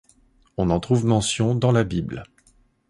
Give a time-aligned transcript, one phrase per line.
[0.57, 2.23] On en trouve mention dans la Bible.